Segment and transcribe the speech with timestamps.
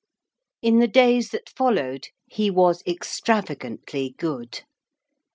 [0.63, 4.63] In the days that followed, he was extravagantly good.